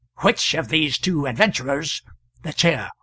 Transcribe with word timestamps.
"]which 0.23 0.55
of 0.55 0.69
these 0.69 0.97
two 0.97 1.27
adventurers 1.27 2.01
[The 2.41 2.53
Chair. 2.53 2.89